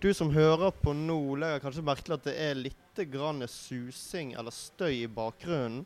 [0.00, 4.32] Du som hører på nå, legger kanskje merke til at det er litt grann susing
[4.38, 5.84] eller støy i bakgrunnen.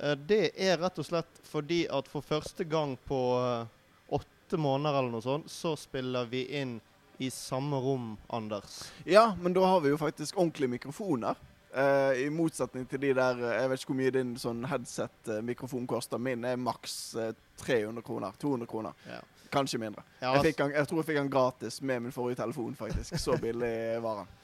[0.00, 3.66] Eh, Det er rett og slett fordi at for første gang på eh,
[4.14, 6.80] åtte måneder eller noe sånt, så spiller vi inn
[7.22, 8.88] i samme rom, Anders.
[9.06, 11.38] Ja, men da har vi jo faktisk ordentlige mikrofoner.
[11.74, 15.86] Eh, I motsetning til de der eh, Jeg vet ikke hvor mye din sånn headset-mikrofon
[15.90, 16.18] koster.
[16.22, 17.30] Min er maks eh,
[17.62, 18.34] 300 kroner.
[18.42, 18.98] 200 kroner.
[19.10, 19.22] Ja.
[19.54, 20.02] Kanskje mindre.
[20.20, 23.16] Ja, Jeg, den, jeg tror jeg fikk den gratis med min forrige telefon, faktisk.
[23.22, 24.32] Så billig var den.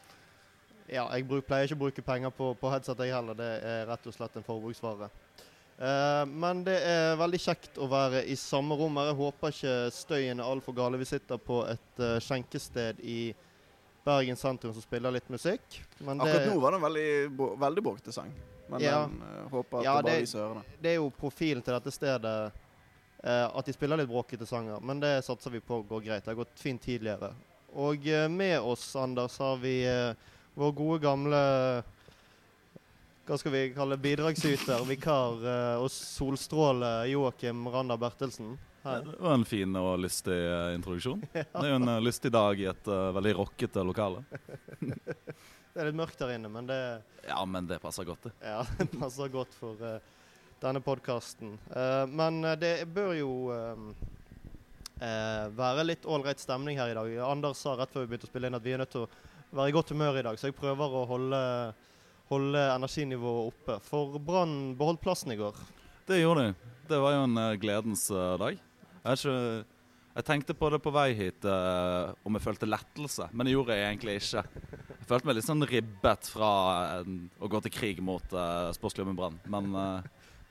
[0.91, 3.37] Ja, jeg bruk, pleier ikke å bruke penger på, på headset, jeg heller.
[3.38, 5.06] Det er rett og slett en forbruksvare.
[5.80, 9.12] Uh, men det er veldig kjekt å være i samme rom her.
[9.12, 10.98] Jeg håper ikke støyen er altfor gale.
[10.98, 13.20] Vi sitter på et uh, skjenkested i
[14.04, 15.79] Bergen sentrum som spiller litt musikk.
[16.02, 17.06] Men det, Akkurat nå var det en veldig,
[17.62, 18.34] veldig bråkete sang.
[18.70, 19.04] Men Ja.
[19.06, 20.65] den, uh, håper at Ja, det bare viser ørene.
[20.82, 22.34] det er jo profilen til dette stedet
[23.20, 24.80] at de spiller litt bråkete sanger.
[24.80, 26.24] Men det satser vi på går greit.
[26.24, 27.34] Det har gått fint tidligere.
[27.79, 30.15] Og eh, med oss, Anders, har vi eh,
[30.55, 31.41] vår gode gamle
[33.30, 38.57] hva skal vi kalle bidragsyter, vikar eh, og solstråle Joakim Randa Bertelsen.
[38.82, 39.04] Her.
[39.04, 41.21] Det var en fin og lystig eh, introduksjon.
[41.37, 44.24] Det er jo en eh, lystig dag i et uh, veldig rockete lokale.
[45.71, 46.79] Det er litt mørkt der inne, men det,
[47.29, 48.32] Ja, men det passer godt, det.
[48.43, 50.01] ja, det passer godt for eh,
[50.61, 51.57] denne podkasten.
[52.09, 53.85] men eh, det bør jo eh,
[55.01, 57.16] eh, være litt ålreit stemning her i dag.
[57.27, 59.11] Anders sa rett før vi begynte å spille inn at vi er nødt til å
[59.57, 61.43] være i godt humør i dag, så jeg prøver å holde,
[62.31, 63.79] holde energinivået oppe.
[63.87, 65.59] For Brann beholdt plassen i går.
[66.11, 66.72] Det gjorde de.
[66.91, 68.56] Det var jo en eh, gledens eh, dag.
[69.00, 69.34] Jeg, ikke,
[70.16, 73.77] jeg tenkte på det på vei hit uh, om jeg følte lettelse, men det gjorde
[73.78, 74.43] jeg egentlig ikke.
[74.91, 76.50] Jeg følte meg litt sånn ribbet fra
[77.00, 79.38] uh, å gå til krig mot uh, sportsklubben Brann.
[79.49, 80.11] Men eh,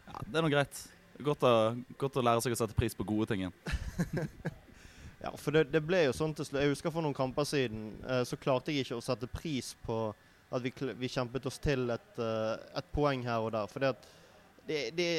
[0.09, 0.81] ja, det er nå greit.
[1.23, 1.53] Godt å,
[1.99, 3.55] godt å lære seg å sette pris på gode ting igjen.
[5.19, 6.61] Ja, for det, det ble jo sånn til slutt.
[6.63, 9.97] Jeg husker for noen kamper siden eh, så klarte jeg ikke å sette pris på
[10.49, 13.67] at vi, vi kjempet oss til et, eh, et poeng her og der.
[13.67, 13.91] For det,
[14.95, 15.09] det,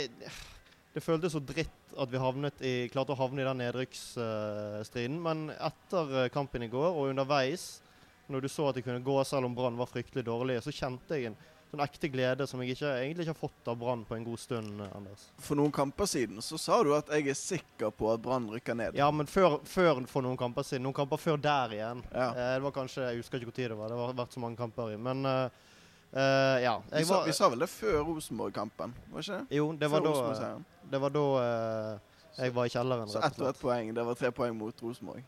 [0.94, 2.22] det, føltes så dritt at vi
[2.64, 5.20] i, klarte å havne i den nedrykksstriden.
[5.20, 7.82] Men etter eh, kampen i går og underveis,
[8.32, 11.18] når du så at det kunne gå selv om Brann var fryktelig dårlige, så kjente
[11.18, 14.16] jeg en sånn ekte glede som jeg ikke, egentlig ikke har fått av Brann på
[14.16, 15.28] en god stund, Anders.
[15.42, 18.78] For noen kamper siden så sa du at jeg er sikker på at Brann rykker
[18.78, 18.98] ned.
[18.98, 20.84] Ja, men før, før for noen kamper siden.
[20.88, 22.04] Noen kamper før der igjen.
[22.10, 22.28] Ja.
[22.34, 23.92] Eh, det var kanskje, Jeg husker ikke hvor tid det var.
[23.92, 25.00] Det har vært så mange kamper i.
[25.00, 25.64] Men eh,
[26.12, 26.76] eh, ja.
[26.90, 29.58] Vi sa, var, vi sa vel det før Rosenborg-kampen, var ikke det?
[29.60, 30.54] jo, det var før da,
[30.90, 31.92] det var da eh,
[32.40, 33.10] jeg var i kjelleren.
[33.10, 33.94] Så ett og ett poeng.
[33.94, 35.22] Det var tre poeng mot Rosenborg.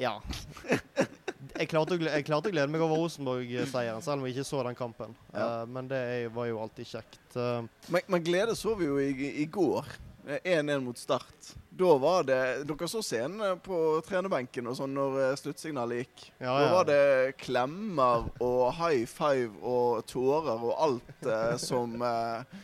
[0.00, 0.18] Ja.
[1.54, 4.62] Jeg klarte, å, jeg klarte å glede meg over Rosenborg-seieren, selv om jeg ikke så
[4.66, 5.12] den kampen.
[5.34, 5.62] Ja.
[5.62, 7.20] Uh, men det er- var jo alltid kjekt.
[7.36, 9.86] Uh, Men, men glede så vi jo i, i går.
[10.26, 11.50] Eh, 1-1 mot Start.
[11.68, 13.76] Da var det Dere så scenen på
[14.06, 16.22] trenerbenken og sånn når eh, sluttsignalet gikk.
[16.40, 22.62] ja, Da var det klemmer og high five og tårer og alt uh, som eh,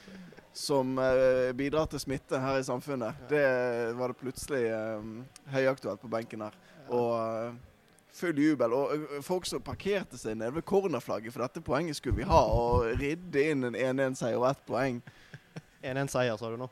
[0.56, 3.20] som eh, bidrar til smitte her i samfunnet.
[3.30, 3.44] Det
[3.96, 5.04] var det plutselig eh,
[5.54, 6.56] høyaktuelt på benken her.
[6.90, 7.52] Og eh,
[8.20, 8.74] full jubel.
[8.76, 13.00] Og folk som parkerte seg nede ved cornerflagget, for dette poenget skulle vi ha, og
[13.00, 15.00] ridde inn en 1-1-seier og ett poeng.
[15.92, 16.70] 1-1-seier, sa du nå?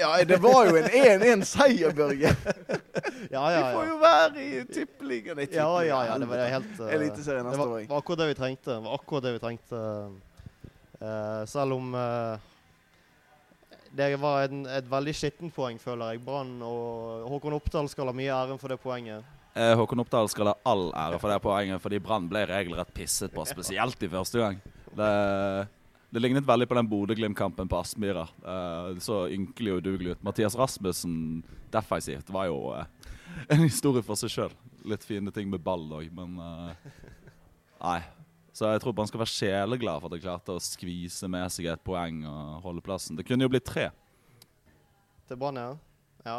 [0.00, 2.32] Ja, det var jo en 1-1-seier, Børge.
[3.30, 5.40] Ja, Vi ja, får jo være i tippeligaen.
[5.52, 6.18] Ja, ja, ja.
[6.18, 7.78] Det var var helt uh, Eliteserien neste år.
[7.78, 8.70] Det var akkurat det vi trengte.
[8.70, 9.80] Det var akkurat det vi trengte.
[11.00, 12.38] Uh, selv om uh,
[13.96, 16.22] det var en, et veldig skittent poeng, føler jeg.
[16.24, 19.35] Brann og Håkon Oppdal skal ha mye æren for det poenget.
[19.56, 23.32] Eh, Håkon Oppdal skal ha all ære for det poenget, fordi Brann ble regelrett pisset
[23.32, 24.58] på, spesielt i første gang.
[24.96, 25.08] Det,
[26.12, 28.26] det lignet veldig på den Bodø-Glimt-kampen på Aspmyra.
[28.44, 30.26] Eh, det så ynkelig og udugelig ut.
[30.28, 31.16] Mathias Rasmussen
[31.72, 32.84] defensivt var jo eh,
[33.48, 34.58] en historie for seg sjøl.
[34.86, 36.36] Litt fine ting med ball òg, men
[37.80, 37.98] Nei.
[38.56, 41.66] Så jeg tror Brann skal være sjeleglad for at de klarte å skvise med seg
[41.68, 43.16] et poeng og holde plassen.
[43.18, 43.90] Det kunne jo blitt tre.
[45.28, 45.74] Til Brann, ja.
[46.24, 46.38] Ja.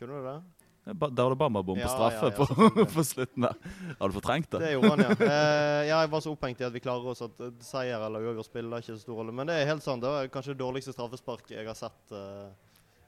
[0.00, 0.61] Kunne du det?
[0.84, 2.86] Der var det Bambabom på Ja, straffe ja, ja, på, selvfølgelig.
[2.96, 3.54] på slutten der.
[4.00, 4.60] Har du fortrengt det?
[4.64, 5.10] Det gjorde han, ja.
[5.14, 8.24] Eh, ja, jeg var så opphengt i at vi klarer oss at eh, seier eller
[8.26, 9.34] uavgjort spiller ikke så stor rolle.
[9.38, 10.02] Men det er helt sant.
[10.02, 12.48] Det var kanskje det dårligste straffesparket jeg har sett eh,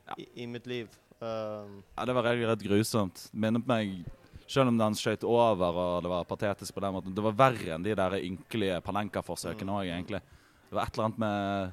[0.06, 0.14] Ja.
[0.22, 0.86] i, i mitt liv.
[1.18, 3.28] Uh, Ja, det var rett grusomt.
[3.32, 4.04] Minnet meg
[4.46, 7.74] Selv om den skjøt over og det var patetisk på den måten, det var verre
[7.78, 9.86] enn de der ynkelige Panenka-forsøkene Mm.
[9.88, 10.20] egentlig.
[10.68, 11.72] Det var et eller annet med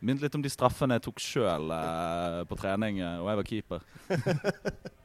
[0.00, 3.50] Minnet litt om de straffene jeg tok sjøl eh, på trening, eh, og jeg var
[3.52, 3.80] keeper.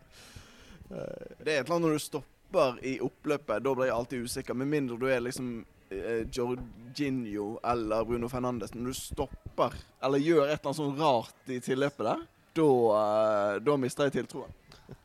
[0.90, 3.62] Det er et eller annet når du stopper i oppløpet.
[3.64, 4.58] Da blir jeg alltid usikker.
[4.58, 5.52] Med mindre du er liksom
[5.94, 8.74] eh, Jorginho eller Bruno Fernandes.
[8.74, 12.26] Når du stopper eller gjør et eller annet sånn rart i tilløpet der,
[12.60, 12.72] da,
[13.02, 14.56] eh, da mister jeg tiltroen.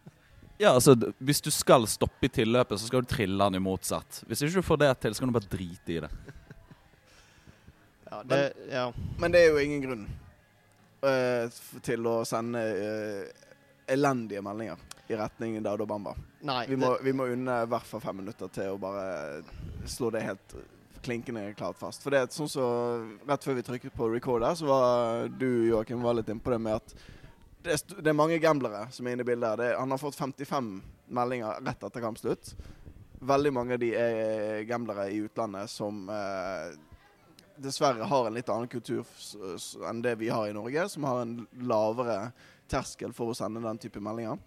[0.55, 4.21] Ja, altså, Hvis du skal stoppe i tilløpet, så skal du trille den i motsatt.
[4.29, 6.11] Hvis ikke du får det til, så kan du bare drite i det.
[8.15, 8.93] Ja, det, ja.
[9.19, 10.03] Men det er jo ingen grunn
[11.03, 11.51] uh,
[11.83, 13.44] til å sende eh,
[13.87, 16.15] elendige meldinger i retning Daudo Bamba.
[16.41, 16.67] Nei.
[16.69, 19.43] Vi må, vi må unne i hvert fall fem minutter til å bare
[19.91, 20.55] slå det helt
[21.05, 22.03] klinkende klart fast.
[22.03, 22.67] For det er sånn så
[23.29, 26.63] Rett før vi trykket på record her, så var du Joakim, var litt innpå det
[26.65, 26.97] med at
[27.65, 29.57] det er, det er mange gamblere som er inne i bildet.
[29.61, 30.73] Det, han har fått 55
[31.17, 32.51] meldinger rett etter kampslutt.
[33.25, 36.75] Veldig mange av de er gamblere i utlandet som eh,
[37.65, 39.09] dessverre har en litt annen kultur
[39.89, 42.19] enn det vi har i Norge, som har en lavere
[42.71, 44.39] terskel for å sende den type meldinger.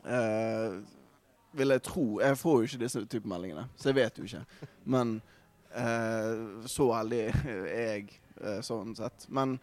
[0.00, 0.80] Uh,
[1.52, 4.68] vil jeg tro Jeg får jo ikke disse type meldingene, så jeg vet jo ikke.
[4.94, 5.18] Men
[5.74, 8.08] uh, så heldig er jeg
[8.40, 9.26] uh, sånn sett.
[9.28, 9.58] Men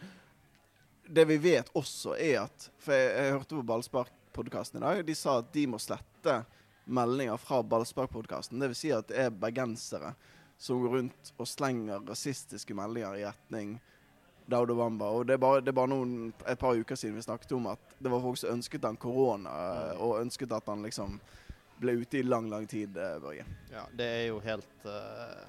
[1.08, 5.04] det vi vet også, er at For jeg, jeg hørte på Ballspark-podkasten i dag.
[5.08, 6.42] De sa at de må slette
[6.88, 8.60] meldinger fra Ballspark-podkasten.
[8.62, 8.82] Dvs.
[8.82, 10.14] Si at det er bergensere
[10.58, 13.76] som går rundt og slenger rasistiske meldinger i retning
[14.48, 15.10] Daudo Bamba.
[15.12, 17.68] Og det er bare, det er bare noen, et par uker siden vi snakket om
[17.74, 21.20] at det var folk som ønsket han korona, eh, og ønsket at han liksom
[21.82, 23.46] ble ute i lang, lang tid, eh, Børge.
[23.74, 25.44] Ja, det er jo helt uh,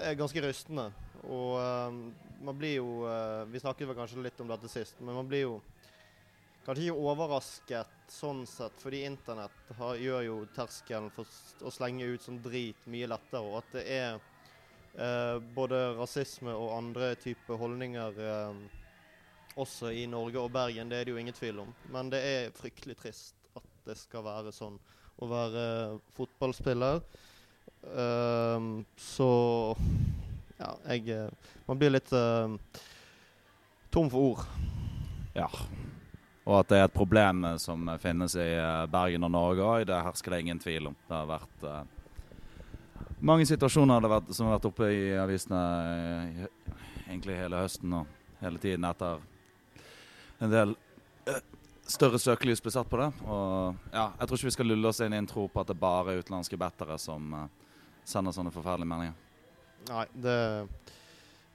[0.00, 0.90] er ganske rystende.
[1.24, 1.94] Og uh,
[2.44, 5.46] man blir jo uh, Vi snakket vel kanskje litt om dette sist, men man blir
[5.46, 5.54] jo
[6.64, 11.28] kanskje ikke overrasket sånn sett, fordi internett har, gjør jo terskelen for
[11.64, 14.22] å slenge ut sånn drit mye lettere, og at det er
[14.98, 18.80] eh, både rasisme og andre typer holdninger eh,
[19.56, 21.70] også i Norge og Bergen, det er det jo ingen tvil om.
[21.94, 24.78] Men det er fryktelig trist at det skal være sånn
[25.22, 25.64] å være
[26.16, 27.02] fotballspiller.
[27.94, 29.30] Ehm, så
[30.58, 32.54] ja, jeg eh, Man blir litt eh,
[33.92, 34.46] tom for ord.
[35.34, 35.48] Ja.
[36.44, 39.86] Og at det er et problem eh, som finnes i eh, Bergen og Norge òg,
[39.88, 40.98] det hersker det ingen tvil om.
[41.08, 41.93] Det har vært eh,
[43.24, 46.46] mange situasjoner har vært, som har vært oppe i avisene eh,
[47.06, 49.22] egentlig hele høsten og hele tiden etter
[50.44, 50.74] en del
[51.30, 51.42] eh,
[51.88, 53.10] større søkelys ble satt på det.
[53.24, 55.70] Og ja, jeg tror ikke vi skal lulle oss inn i en tro på at
[55.72, 57.46] det bare er utenlandske bettere som eh,
[58.04, 59.20] sender sånne forferdelige meldinger.
[59.90, 60.38] Nei, det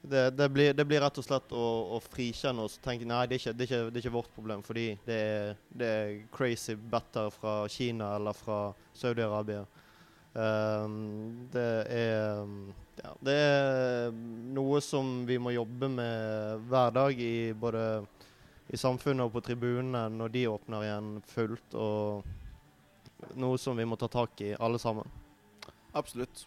[0.02, 3.26] det, det, blir, det blir rett og slett å, å frikjenne oss og tenke nei,
[3.28, 6.72] det er, ikke, er ikke, det er ikke vårt problem, fordi det er, er crazy
[6.72, 8.60] battere fra Kina eller fra
[8.96, 9.66] Saudi-Arabia.
[10.34, 12.44] Ehm, det er
[13.00, 14.12] ja, Det er
[14.54, 17.84] noe som vi må jobbe med hver dag i både
[18.70, 23.98] i samfunnet og på tribunene når de åpner igjen fullt, og noe som vi må
[23.98, 25.08] ta tak i alle sammen.
[25.92, 26.44] Absolutt.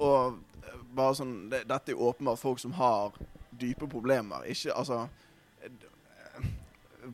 [0.00, 3.12] Og eh, bare sånn det, Dette er åpenbart folk som har
[3.50, 4.46] dype problemer.
[4.48, 5.02] Ikke altså
[5.60, 6.48] eh,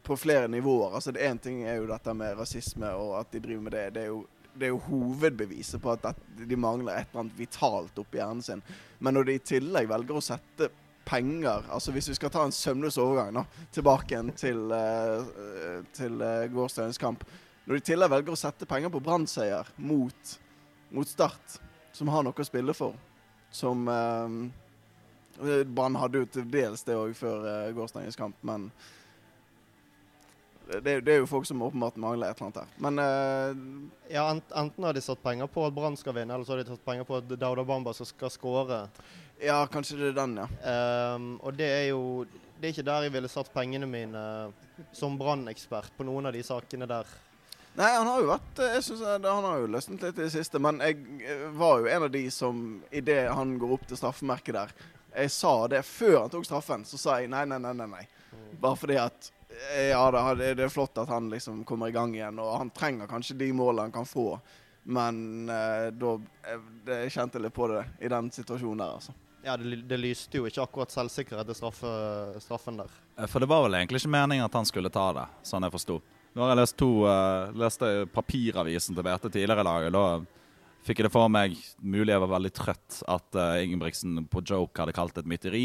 [0.07, 0.95] På flere nivåer.
[0.95, 3.85] Altså Én ting er jo dette med rasisme og at de driver med det.
[3.97, 4.23] Det er jo,
[4.59, 8.63] det er jo hovedbeviset på at de mangler et eller annet vitalt oppi hjernen sin.
[8.99, 10.71] Men når de i tillegg velger å sette
[11.09, 16.21] penger Altså Hvis vi skal ta en sømløs overgang nå, tilbake igjen til, uh, til
[16.21, 17.25] uh, gårsdagens kamp.
[17.65, 20.35] Når de i tillegg velger å sette penger på Brann-seier mot,
[20.93, 21.59] mot Start,
[21.97, 22.97] som har noe å spille for.
[23.49, 24.29] Som uh,
[25.65, 28.69] Brann hadde jo til dels det òg før uh, gårsdagens kamp, men
[30.69, 32.73] det, det er jo folk som åpenbart mangler et eller annet her.
[32.85, 36.45] Men uh, Ja, ent, Enten har de satt penger på at Brann skal vinne, eller
[36.45, 38.83] så har de satt penger på at Dauda Bamba skal, skåre.
[39.41, 40.49] ja, kanskje det er den, ja.
[41.15, 42.27] Um, og det er jo
[42.59, 44.23] Det er ikke der jeg ville satt pengene mine
[44.93, 47.07] som Brann-ekspert på noen av de sakene der.
[47.79, 50.33] Nei, han har jo vært eh, Jeg synes Han har jo løsnet litt i det
[50.35, 54.01] siste, men jeg eh, var jo en av de som idet han går opp til
[54.01, 54.73] straffemerket der
[55.15, 57.87] Jeg sa det før han tok straffen, så sa jeg nei, nei, nei, nei.
[57.93, 58.07] nei.
[58.59, 59.31] Bare fordi at
[59.75, 62.73] eh, Ja, det, det er flott at han liksom kommer i gang igjen, og han
[62.75, 64.33] trenger kanskje de målene han kan få,
[64.89, 66.15] men eh, da
[66.49, 69.17] eh, det, Jeg kjente litt på det i den situasjonen der, altså.
[69.45, 71.91] Ja, det, det lyste jo ikke akkurat selvsikkerhet i straffe,
[72.43, 72.95] straffen der.
[73.17, 75.75] Eh, For det var vel egentlig ikke meningen at han skulle ta det, sånn jeg
[75.75, 76.01] forsto.
[76.35, 79.87] Nå har jeg lest to uh, leste papiravisen til BT tidligere i dag.
[79.89, 84.21] og Da fikk jeg det for meg, mulig jeg var veldig trøtt, at uh, Ingebrigtsen
[84.31, 85.65] på joke hadde kalt det et mytteri.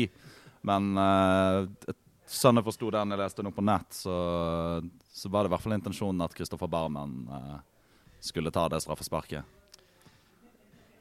[0.65, 1.67] Men uh,
[2.33, 4.13] sånn jeg forsto den jeg leste noe på nett, så,
[5.13, 7.59] så var det i hvert fall intensjonen at Kristoffer Barmen eh,
[8.23, 9.59] skulle ta det straffesparket.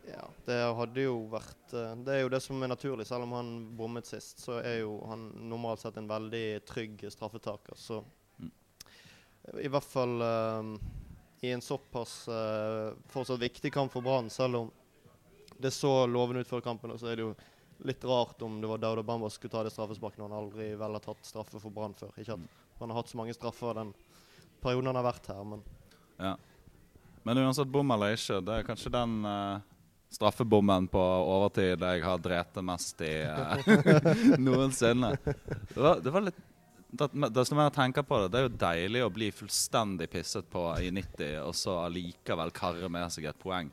[0.08, 3.06] Ja, det hadde jo vært eh, Det er jo det som er naturlig.
[3.08, 7.78] Selv om han bommet sist, så er jo han normalt sett en veldig trygg straffetaker.
[7.78, 8.02] Så
[8.42, 8.50] Mm.
[9.60, 10.68] i hvert fall eh,
[11.42, 14.70] i en såpass uh, fortsatt viktig kamp for Brann, selv om
[15.58, 17.32] det så lovende ut før kampen, så er det jo
[17.86, 20.68] litt rart om det var Dauda Bamba som skulle ta det straffesparket når han aldri
[20.78, 22.14] vel har tatt straffe for Brann før.
[22.20, 23.92] Ikke at han har hatt så mange straffer den
[24.62, 25.66] perioden han har vært her, men
[26.18, 26.36] Ja.
[27.22, 29.60] Men uansett bom eller ikke, det er kanskje den uh,
[30.10, 33.62] straffebommen på overtid jeg har drept mest i uh,
[34.42, 35.12] noensinne.
[35.22, 36.40] Det var, det var litt
[36.92, 40.48] det, Desto mer jeg tenker på det, det er jo deilig å bli fullstendig pisset
[40.52, 43.70] på i 90, og så allikevel karre med seg et poeng.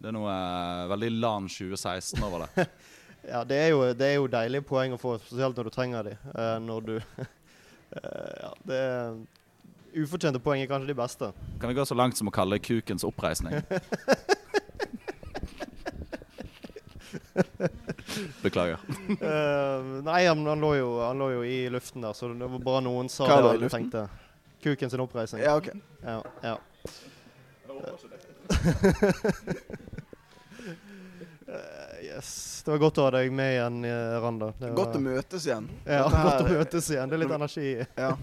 [0.00, 2.66] Det er noe eh, veldig LAN 2016 over det.
[3.28, 6.02] Ja, det er, jo, det er jo deilige poeng å få, spesielt når du trenger
[6.10, 6.14] de.
[6.34, 9.16] Uh, når du eh, Ja, det er
[9.94, 11.28] Ufortjente poeng er kanskje de beste.
[11.62, 13.62] Kan vi gå så langt som å kalle kukens oppreisning?
[18.42, 18.78] Beklager.
[19.22, 22.64] uh, nei, han, han, lå jo, han lå jo i luften der, så det var
[22.66, 23.86] bra noen sa Hva det luften?
[23.86, 24.02] tenkte.
[24.64, 25.42] Kuken sin oppreisning.
[25.46, 25.70] Ja, OK.
[26.02, 26.58] Ja, ja.
[31.44, 31.83] Eh,
[32.14, 32.62] yes.
[32.64, 34.52] Det var godt å ha deg med igjen, eh, Randa.
[34.58, 35.68] Det var, Godt å møtes igjen.
[35.84, 36.24] Ja, her...
[36.30, 37.10] godt å møtes igjen.
[37.10, 37.70] Det er litt energi.
[37.98, 38.14] Ja.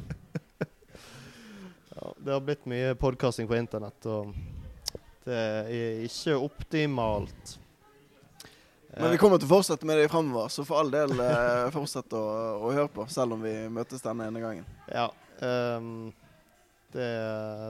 [2.02, 4.32] Ja, det har blitt mye podkasting på internett, og
[5.28, 7.52] det er ikke optimalt.
[8.96, 12.16] Men vi kommer til å fortsette med det fremover, så for all del eh, fortsett
[12.18, 12.24] å,
[12.64, 14.66] å høre på, selv om vi møtes denne ene gangen.
[14.90, 15.08] Ja.
[15.44, 16.10] Um,
[16.92, 17.12] det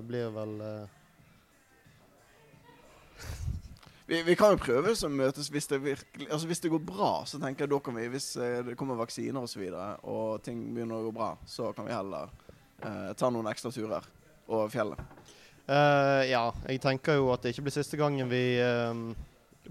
[0.08, 0.86] blir vel eh,
[4.12, 7.12] Vi, vi kan jo prøve å møtes hvis det virkelig Altså hvis det går bra,
[7.24, 9.46] så tenker jeg da kan vi Hvis eh, det kommer vaksiner osv.
[9.46, 12.27] Og, så videre, og ting begynner å gå bra, så kan vi heller
[12.84, 14.10] eh, ta noen ekstra turer
[14.51, 15.00] over fjellet.
[15.70, 19.13] Uh, Ja, jeg tenker jo at det ikke blir siste gangen vi ehm,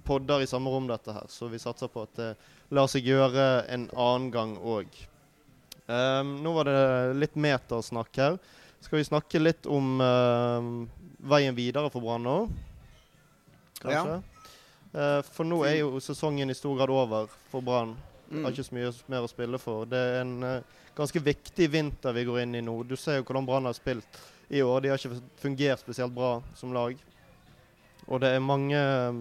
[0.06, 2.30] podder i samme rom dette her, så vi satser på at det
[2.72, 4.88] lar seg gjøre en annen gang òg.
[5.90, 6.80] nå var det
[7.18, 8.40] litt metersnakk her.
[8.80, 10.74] Skal vi snakke litt om ehm,
[11.28, 12.38] veien videre for Brann nå?
[13.82, 14.20] Kanskje?
[14.92, 17.94] Eh, for nå er jo sesongen i stor grad over for Brann.
[18.30, 18.44] Mm.
[18.44, 19.86] Har ikke så mye mer å spille for.
[19.90, 22.74] Det er en eh, ganske viktig vinter vi går inn i nå.
[22.86, 24.20] Du ser jo hvordan Brann har spilt
[24.50, 24.82] i år.
[24.82, 26.98] De har ikke fungert spesielt bra som lag.
[28.10, 28.78] Og det er mange
[29.10, 29.20] um,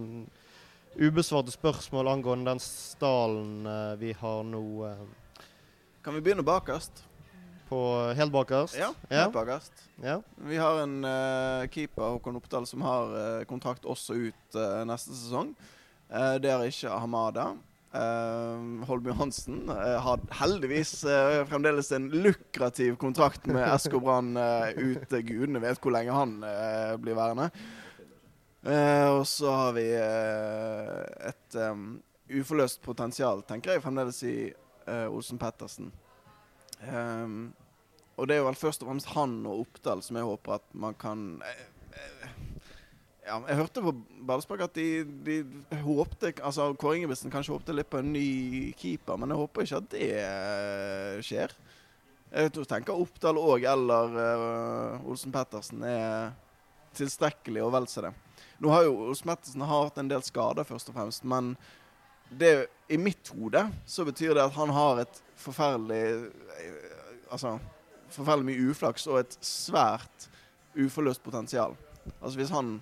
[0.97, 5.07] ubesvarte spørsmål angående den stallen uh, vi har nå Uh.
[5.99, 7.03] Kan vi begynne bakerst?
[7.69, 7.79] På
[8.17, 8.77] helt bakerst.
[8.79, 9.85] Ja, helt bakerst.
[10.03, 10.21] Ja.
[10.35, 15.13] Vi har en uh, keeper, Håkon Oppdal, som har uh, kontrakt også ut uh, neste
[15.13, 15.53] sesong.
[16.09, 17.51] Det har ikke Hamada.
[17.93, 21.03] Uh, Holby Hansen har heldigvis
[21.49, 25.13] fremdeles en lukrativ kontrakt med SK Brann ut.
[25.13, 26.33] Gudene vet hvor lenge han
[27.03, 27.51] blir værende.
[29.13, 31.85] Og så har vi et um,
[32.41, 34.35] uforløst potensial, tenker jeg fremdeles i
[34.89, 35.93] Olsen Pettersen.
[36.87, 37.51] Em,
[38.19, 40.95] og det er vel først og fremst han og Oppdal som jeg håper at man
[40.99, 42.29] kan eh, eh,
[43.27, 43.93] Ja, jeg hørte på
[44.27, 45.41] Ballspark at de, de
[45.83, 49.81] håpte Altså Kåre Ingebrigtsen kanskje håpte litt på en ny keeper, men jeg håper ikke
[49.83, 51.53] at det eh, skjer.
[52.29, 56.31] Jeg tenker Oppdal òg eller uh, Olsen Pettersen er
[56.97, 58.11] tilstrekkelig og vel så det.
[58.61, 61.55] Nå har jo Olsen Pettersen hatt en del skader, først og fremst, men
[62.29, 66.03] det, i mitt hode så betyr det at han har et forferdelig
[67.29, 67.59] Altså
[68.09, 70.25] forferdelig mye uflaks og et svært
[70.73, 71.75] uforløst potensial.
[72.21, 72.79] Altså Hvis han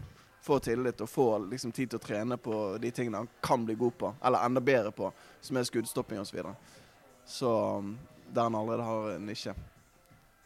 [0.47, 3.75] får tillit og får liksom tid til å trene på de tingene han kan bli
[3.75, 5.09] god på, eller enda bedre på,
[5.43, 6.53] som er skuddstopping osv., så, videre.
[7.25, 7.51] så
[7.83, 7.97] um,
[8.31, 9.55] der han allerede har en nisje,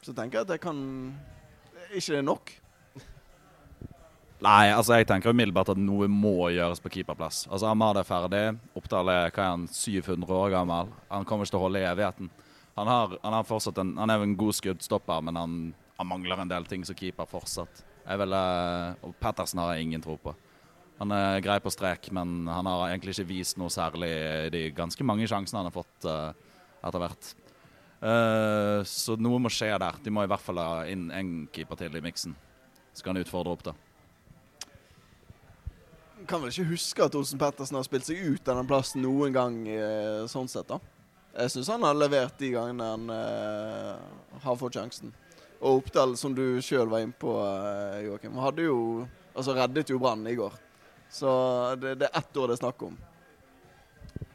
[0.02, 0.80] så tenker jeg at det kan
[1.92, 2.52] Ikke det er nok?
[4.42, 7.44] Nei, altså jeg tenker umiddelbart at noe må gjøres på keeperplass.
[7.46, 8.46] Altså Ahmad er ferdig.
[8.74, 10.90] Oppdal er hva er han, 700 år gammel.
[11.12, 12.32] Han kommer ikke til å holde i evigheten.
[12.80, 15.60] Han, har, han, har fortsatt en, han er en god skuddstopper, men han,
[16.00, 17.84] han mangler en del ting som keeper fortsatt.
[18.02, 20.34] Jeg vil, eh, og Pettersen har jeg ingen tro på.
[21.04, 24.64] Han er grei på strek, men han har egentlig ikke vist noe særlig i de
[24.78, 26.34] ganske mange sjansene han har fått uh,
[26.82, 27.32] etter hvert.
[28.02, 30.02] Uh, så noe må skje der.
[30.02, 32.34] De må i hvert fall ha inn en keeper til i miksen.
[32.94, 33.74] Så kan han utfordre opp, da.
[36.32, 39.34] Kan vel ikke huske at Olsen Pettersen har spilt seg ut av den plassen noen
[39.36, 40.78] gang, eh, sånn sett, da.
[41.36, 45.12] Jeg syns han har levert de gangene han eh, har fått sjansen.
[45.60, 48.78] Og Oppdal, som du sjøl var inne på, eh, Joakim, hadde jo
[49.32, 50.52] Altså reddet jo Brann i går.
[51.08, 51.30] Så
[51.80, 52.98] det, det er ett år det er snakk om.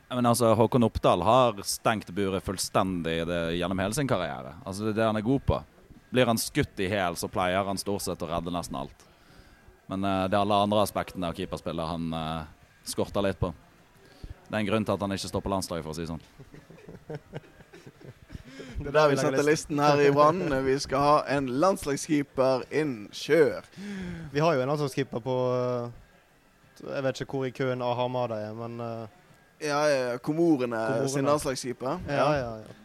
[0.09, 4.55] Men altså, Håkon Oppdal har stengt buret fullstendig det, gjennom hele sin karriere.
[4.65, 5.59] Altså, Det er det han er god på.
[6.17, 9.05] Blir han skutt i hæl, så pleier han stort sett å redde nesten alt.
[9.90, 12.47] Men uh, det er alle andre aspektene av keeperspillet han uh,
[12.87, 13.52] skorter litt på.
[14.47, 16.11] Det er en grunn til at han ikke står på landslaget, for å si det
[16.14, 16.25] sånn.
[18.76, 20.43] Det er der vi setter listen her i Brann.
[20.66, 23.07] Vi skal ha en landslagskeeper inn.
[23.12, 23.64] Kjør!
[24.35, 28.52] Vi har jo en landslagskeeper på eh, Jeg vet ikke hvor i køen Ahamada er,
[28.59, 28.76] men
[29.64, 31.09] Ja, ja, Komorene Komorene.
[31.09, 32.02] sin landslagskeeper.
[32.09, 32.76] ja, ja, ja.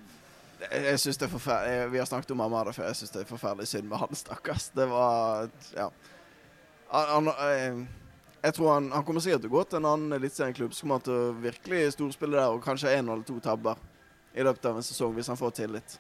[0.62, 2.88] Jeg, jeg synes det er forferdelig Vi har snakket om Amada før.
[2.88, 4.70] Jeg syns det er forferdelig synd med han, stakkars.
[4.76, 5.90] Det var Ja.
[6.92, 7.88] Han, han, jeg,
[8.42, 11.06] jeg tror han, han kommer sikkert til å gå til en annen eliteserieklubb som kommer
[11.06, 13.80] til å virkelig storspille der, og kanskje én eller to tabber
[14.34, 15.98] i løpet av en sesong hvis han får tillit.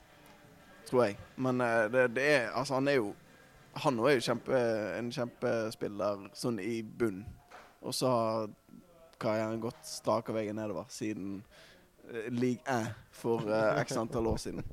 [0.89, 1.17] Tror jeg.
[1.39, 3.11] Men eh, det, det er Altså, han er jo
[3.85, 4.57] Han òg er jo kjempe,
[4.97, 7.21] en kjempespiller sånn i bunn.
[7.87, 8.49] Og så har
[9.21, 11.37] karrieren gått strake veien nedover siden
[12.09, 14.65] uh, league 1 for uh, x antall år siden.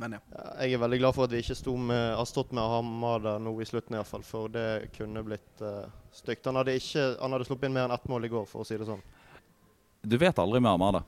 [0.00, 0.20] Men ja.
[0.62, 3.52] Jeg er veldig glad for at vi ikke sto med, har stått med Hamada nå
[3.60, 5.84] i slutten, i hvert fall, for det kunne blitt uh,
[6.16, 6.46] stygt.
[6.48, 8.68] Han hadde, ikke, han hadde sluppet inn mer enn ett mål i går, for å
[8.68, 9.02] si det sånn.
[10.00, 11.02] Du vet aldri med Armada.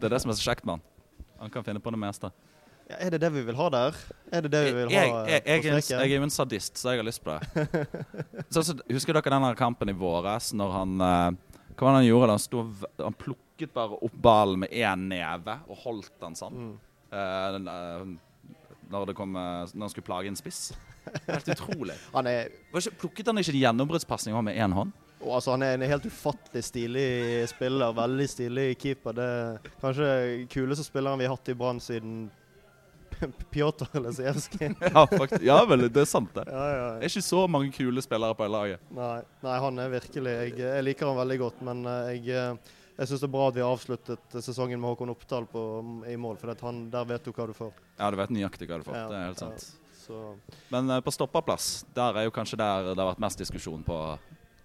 [0.00, 0.86] Det er det som er så kjekt med han.
[1.42, 2.30] Han kan finne på det meste.
[2.88, 3.98] Ja, er det det vi vil ha der?
[4.32, 6.80] Er det det vi vil Jeg, ha jeg, jeg, er jeg er jo en sadist,
[6.80, 7.74] så jeg har lyst på det.
[8.54, 11.26] Så, så, husker dere den kampen i våres når han eh,
[11.74, 12.30] Hva var det han gjorde?
[12.32, 16.56] Han, stod, han plukket bare opp ballen med én neve og holdt den sånn.
[16.56, 16.72] Mm.
[17.12, 17.68] Uh, den,
[18.92, 20.72] når, det kom, når han skulle plage en spiss.
[21.26, 21.96] Helt utrolig.
[22.16, 24.96] Han er, ikke, plukket han ikke en gjennombruddspasning med én hånd?
[25.18, 27.08] og altså, han er en helt ufattelig stilig
[27.50, 27.94] spiller.
[27.96, 29.16] Veldig stilig keeper.
[29.18, 30.10] Det er kanskje
[30.52, 32.28] kuleste spilleren vi har hatt i Brann siden
[33.52, 34.74] Pjotr Lesijevskij.
[34.94, 35.42] Ja, faktisk.
[35.42, 36.46] ja vel, det er sant, det.
[36.46, 36.88] Ja, ja.
[36.98, 38.84] Det er ikke så mange kule spillere på laget.
[38.94, 42.76] Nei, nei, han er virkelig jeg, jeg liker han veldig godt, men eh, jeg, eh,
[42.98, 45.60] jeg syns det er bra at vi har avsluttet sesongen med Håkon Oppdal på,
[46.10, 47.76] i mål, for han, der vet du hva du får.
[47.94, 48.96] Ja, du vet nøyaktig hva du får.
[48.98, 49.50] Ja, Det er helt ja.
[49.52, 49.68] sant.
[50.08, 50.18] Så
[50.72, 53.98] Men uh, på stoppaplass, der er jo kanskje der det har vært mest diskusjon på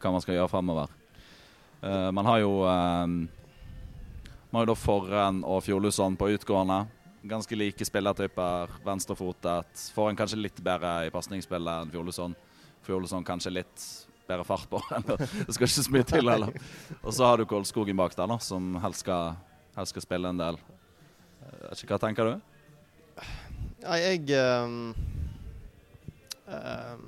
[0.01, 0.95] hva man skal gjøre fremover.
[1.83, 3.07] Uh, man har jo eh,
[4.49, 6.83] Man har jo da Forren og Fjordlusson på utgående.
[7.29, 8.73] Ganske like spillertyper.
[8.85, 9.85] Venstrefotet.
[9.93, 12.35] Forren kanskje litt bedre i pasningsspillet enn Fjordlusson.
[12.85, 13.85] Fjordlusson kanskje litt
[14.27, 14.81] bedre fart på.
[15.45, 16.53] det skal ikke så mye til heller.
[17.01, 19.37] Og så har du Kolskogen bak der, da, som helst skal,
[19.77, 20.59] helst skal spille en del.
[21.73, 23.25] Ikke, Hva tenker du?
[23.83, 24.93] Nei, jeg um,
[26.47, 27.03] um,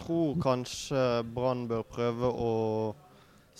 [0.00, 2.52] tror kanskje Brann bør prøve å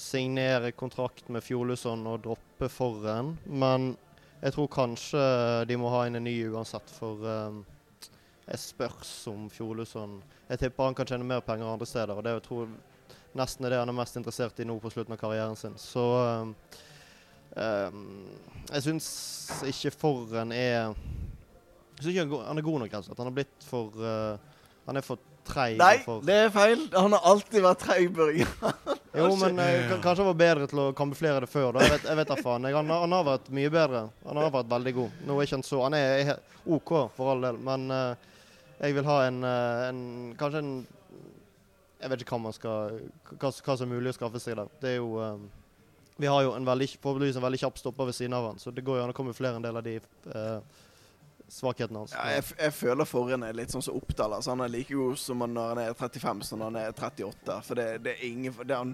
[0.01, 3.37] signere kontrakt med Fjoluson og droppe Forren.
[3.47, 3.93] Men
[4.41, 5.23] jeg tror kanskje
[5.69, 7.61] de må ha inn en ny uansett, for ehm,
[8.51, 10.17] jeg spørs om Fjoluson
[10.51, 12.71] Jeg tipper han kan tjene mer penger andre steder, og det jeg tror
[13.39, 15.77] nesten er det han er mest interessert i nå på slutten av karrieren sin.
[15.79, 16.55] Så ehm,
[17.55, 18.01] ehm,
[18.73, 19.09] jeg syns
[19.71, 23.19] ikke Forren er jeg synes ikke han, er god nok, rett og slett.
[23.21, 25.75] Han har blitt for uh, Han er for treig.
[25.77, 26.87] Nei, for, det er feil.
[26.95, 28.47] Han har alltid vært treig, Børge.
[29.21, 31.75] jo, men uh, kanskje han var bedre til å kamuflere det før.
[31.77, 31.85] Da.
[31.85, 32.67] Jeg vet, jeg vet da faen.
[32.71, 34.03] Jeg, han, har- han har vært mye bedre.
[34.25, 35.21] Han har vært veldig god.
[35.29, 36.39] Nå er ikke han så Han er he-
[36.79, 38.31] OK, for all del, men eh,
[38.81, 40.03] jeg vil ha en, eh, en
[40.41, 40.75] Kanskje en
[42.01, 43.01] Jeg vet ikke hva skal
[43.37, 44.71] Hva, hva som er mulig å skaffe seg der.
[44.81, 45.49] Det er jo um,
[46.21, 48.85] Vi har jo en veldig, en veldig kjapp stopper ved siden av han, så det
[48.85, 49.95] går jo an å komme flere en del av de
[50.35, 50.61] uh,
[51.49, 52.13] svakhetene hans.
[52.13, 54.35] Ja, jeg, jeg føler Forren er litt sånn som Oppdal.
[54.37, 56.93] Altså, han er like god som han når han er 35 som når han er
[56.93, 57.57] 38.
[57.67, 58.93] For det, det er ingen det han,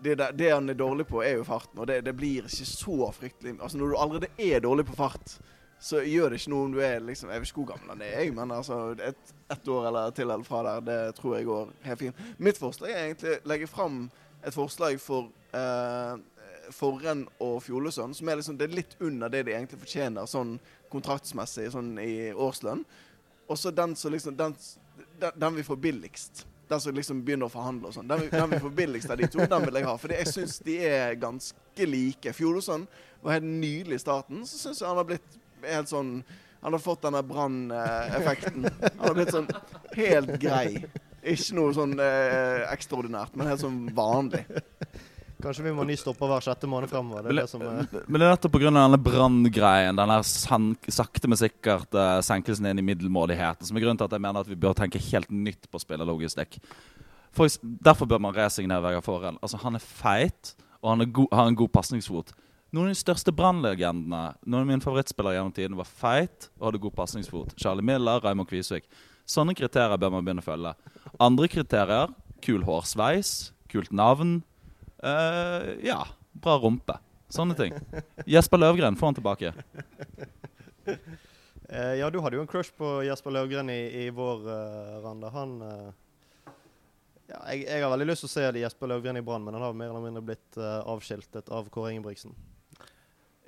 [0.00, 1.82] det, det, han er dårlig på, er jo farten.
[1.82, 5.36] Og det blir ikke så fryktelig Altså Når du allerede er dårlig på fart,
[5.80, 8.02] så gjør det ikke noe om du er liksom Jeg vet ikke hvor gammel han
[8.04, 11.46] er, jeg, men altså ett et år eller til eller fra der, det tror jeg
[11.48, 12.18] går helt fint.
[12.38, 14.02] Mitt forslag er egentlig å legge fram
[14.46, 16.12] et forslag for eh,
[16.70, 20.54] Forren og Fjolesund, som er liksom det er litt under det de egentlig fortjener sånn
[20.92, 22.84] kontraktsmessig sånn i årslønn.
[23.50, 24.54] Og så den som liksom den,
[25.18, 26.44] den, den vi får billigst.
[26.70, 28.06] Den som liksom begynner å forhandle og sånn.
[28.10, 29.96] Den, den vi får billigst av de to, den vil jeg ha.
[29.98, 32.34] For jeg syns de er ganske like.
[32.36, 32.86] Fjolesønn
[33.24, 34.44] var helt nydelig i starten.
[34.46, 36.20] Så syns jeg han har blitt helt sånn
[36.60, 38.66] Han har fått denne branneffekten.
[38.68, 39.46] Han har blitt sånn
[39.96, 40.82] helt grei.
[41.20, 44.42] Ikke noe sånn eh, ekstraordinært, men helt sånn vanlig.
[45.40, 47.24] Kanskje vi må ny stopper hver sjette måned fremover.
[47.24, 48.72] Det er Men, det som er men det er nettopp pga.
[48.76, 54.00] denne branngreien, den der sakte, men sikkert uh, senkelsen inn i middelmådigheten, som er grunnen
[54.00, 56.60] til at jeg mener at vi bør tenke helt nytt på spillerlogistikk.
[57.36, 59.38] For, derfor bør man resignere Vegard Forhen.
[59.40, 62.34] Altså, han er feit, og han er go har en god pasningsfot.
[62.70, 66.80] Noen av de største brannlegendene, noen av mine favorittspillere gjennom tiden, var feit og hadde
[66.84, 67.54] god pasningsfot.
[67.58, 68.84] Charlie Miller, Raymond Kvisvik.
[69.26, 70.70] Sånne kriterier bør man begynne å følge.
[71.18, 72.12] Andre kriterier
[72.46, 74.36] kul hårsveis, kult navn.
[75.02, 76.04] Uh, ja,
[76.38, 76.94] bra rumpe.
[77.30, 77.74] Sånne ting.
[78.30, 79.50] Jesper Løvgren, få han tilbake.
[80.86, 85.32] Uh, ja, du hadde jo en crush på Jesper Løvgren i, i vår uh, Randa.
[85.34, 85.58] Han
[87.30, 89.66] ja, jeg, jeg har veldig lyst til å se Jesper Løvgren i Brann, men han
[89.66, 92.34] har mer eller mindre blitt avskiltet av Kåre Ingebrigtsen.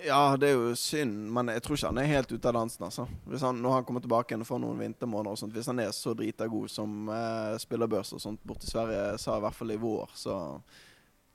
[0.03, 2.85] Ja, det er jo synd, men jeg tror ikke han er helt ute av dansen.
[2.87, 3.07] altså.
[3.29, 5.93] Hvis han, når han kommer tilbake igjen for noen vintermåneder og sånt, Hvis han er
[5.95, 9.79] så drita god som eh, spillerbørs og sånt borti Sverige sa i hvert fall i
[9.81, 10.37] vår, så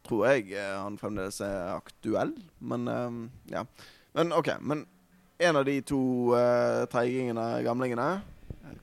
[0.08, 2.36] tror jeg eh, han fremdeles er aktuell.
[2.60, 3.18] Men eh,
[3.56, 3.66] ja.
[4.18, 4.52] Men OK.
[4.60, 4.86] Men
[5.38, 6.02] en av de to
[6.36, 8.10] eh, treigingene, gamlingene.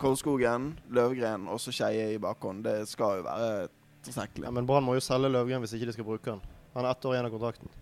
[0.00, 2.64] Kolskogen, Løvgren og så Skeie i bakhånd.
[2.64, 3.68] Det skal jo være
[4.04, 4.48] tilstrekkelig.
[4.48, 6.44] Ja, men Brann må jo selge Løvgren hvis ikke de skal bruke han.
[6.74, 7.80] Han er ett år igjen av kontrakten.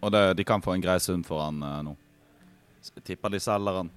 [0.00, 1.96] Og det, de kan få en grei sum for han eh, nå.
[2.80, 3.90] Så jeg tipper de selger han.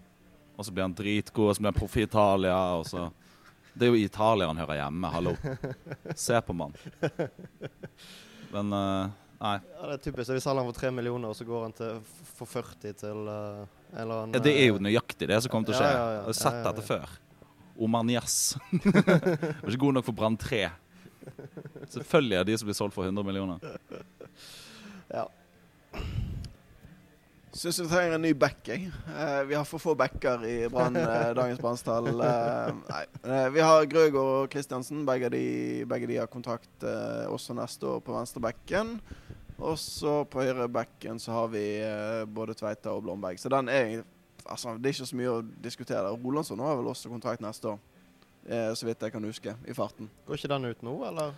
[0.54, 2.58] Og så blir han dritgod, og så blir han proff i Italia.
[2.78, 3.08] Og så
[3.74, 5.36] Det er jo i Italia han hører hjemme, hallo.
[6.16, 6.76] Se på mann.
[8.54, 9.56] Men eh, nei.
[9.58, 10.36] Ja, det er typisk.
[10.36, 12.04] Vi selger han for tre millioner, og så går han til,
[12.36, 13.64] for 40 til uh,
[13.94, 15.90] en eller annen det er jo eh, nøyaktig det som kommer til å skje.
[15.90, 16.20] Ja, ja, ja.
[16.20, 16.72] Jeg har sett ja, ja.
[16.72, 17.20] dette før.
[17.88, 18.38] Omar Nias.
[18.84, 20.66] Var ikke god nok for Brann 3.
[21.94, 23.64] Selvfølgelig er de som blir solgt for 100 millioner.
[25.10, 25.26] Ja.
[27.54, 28.88] Syns vi trenger en ny back, jeg.
[29.14, 32.10] Eh, vi har for få backer i brand, eh, dagens Brannstall.
[32.10, 32.72] Eh.
[33.22, 35.04] Eh, vi har Grøgaard og Kristiansen.
[35.06, 35.44] Begge de,
[35.86, 38.98] begge de har kontrakt eh, også neste år på venstrebacken.
[39.62, 43.38] Og så på høyrebacken så har vi eh, både Tveita og Blomberg.
[43.40, 44.02] Så den er
[44.50, 46.16] altså, Det er ikke så mye å diskutere.
[46.18, 47.82] Rolandsson har vel også kontrakt neste år.
[48.50, 50.10] Eh, så vidt jeg kan huske, i farten.
[50.26, 51.38] Går ikke den ut nå, eller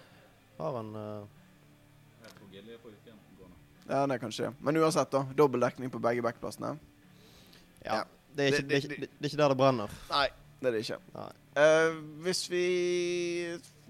[0.57, 1.43] har han eh,
[3.89, 4.49] Ja, det kan skje.
[4.65, 5.23] Men uansett, da.
[5.37, 6.75] Dobbeltdekning på begge backplassene.
[7.85, 7.99] Ja.
[7.99, 8.03] Ja.
[8.35, 9.91] Det, er ikke, Det- det, det, det er ikke der det brenner.
[10.09, 10.27] Nei,
[10.61, 10.97] det er det ikke.
[11.55, 12.63] Eh, hvis vi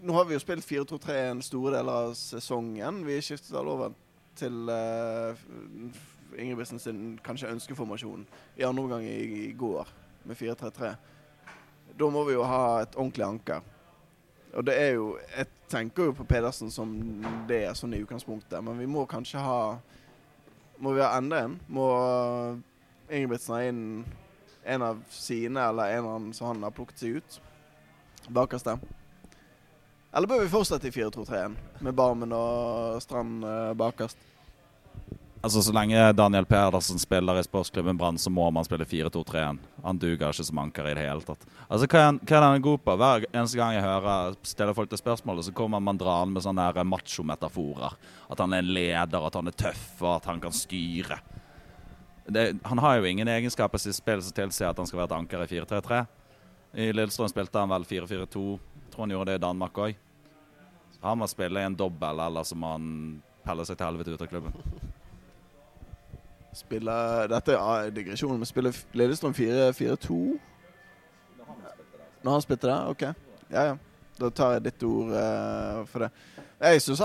[0.05, 2.99] Nå har vi jo spilt 4-2-3 en store deler av sesongen.
[3.07, 3.93] Vi skiftet all over
[4.37, 5.31] til uh,
[6.37, 8.25] Ingebrigtsen sin kanskje ønskeformasjon
[8.59, 9.87] i andre omgang i, i går,
[10.27, 10.91] med 4-3-3.
[11.97, 13.63] Da må vi jo ha et ordentlig anker.
[14.55, 16.91] Og det er jo Jeg tenker jo på Pedersen som
[17.49, 19.77] det er sånn i utgangspunktet, men vi må kanskje ha
[20.79, 21.57] Må vi ha enda en?
[21.67, 21.87] Må
[23.05, 23.81] Ingebrigtsen ha inn
[24.65, 27.35] en av sine, eller en av han som han har plukket seg ut.
[28.33, 28.79] Bakerst der.
[30.15, 31.53] Eller bør vi fortsette i 4-2-3-1
[31.85, 34.17] med Barmen og Strand eh, bakerst?
[35.45, 39.59] Altså Så lenge Daniel Pedersen spiller i sportsklubben Brann, så må man spille 4-2-3-1.
[39.83, 41.43] Han duger ikke som anker i det hele tatt.
[41.67, 42.95] Altså Hva er hva er han god på?
[42.97, 46.87] Hver eneste gang jeg hører stiller folk til spørsmålet, så kommer man dra med sånne
[46.89, 47.93] macho-metaforer.
[48.33, 51.19] At han er en leder, at han er tøff, og at han kan styre.
[52.25, 55.17] Det, han har jo ingen egenskaper i spill som tilsier at han skal være et
[55.19, 56.01] anker i 4-3-3.
[56.73, 58.47] I Lillestrøm spilte han vel 4-4-2.
[58.89, 60.03] Tror han gjorde det i Danmark òg.
[61.05, 62.91] Han må spille i en dobbel, eller så må han
[63.45, 64.61] pelle seg til helvete ut av klubben.
[66.55, 70.19] Spiller Dette er digresjon, men spiller Lillestrøm 4-4-2?
[72.23, 72.77] Når han spilte det?
[72.93, 73.03] OK.
[73.51, 73.75] Ja, ja.
[74.15, 76.09] Da tar jeg ditt ord uh, for det.
[76.63, 77.01] Jeg syns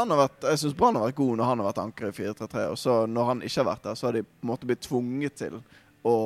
[0.79, 2.67] Brann har vært god når han har vært anker i 4-3-3.
[2.71, 4.85] Og så når han ikke har vært der, så har de på en måte blitt
[4.87, 5.59] tvunget til
[6.07, 6.17] å